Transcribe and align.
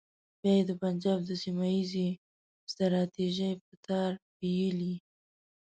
بیا 0.39 0.53
یې 0.57 0.63
د 0.69 0.71
پنجاب 0.83 1.19
د 1.25 1.31
سیمه 1.43 1.65
ییزې 1.75 2.09
ستراتیژۍ 2.71 3.51
په 3.65 3.73
تار 3.85 4.11
پېیلې. 4.37 4.93